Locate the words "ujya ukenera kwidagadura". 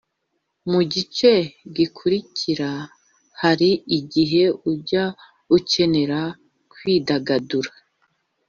4.71-7.71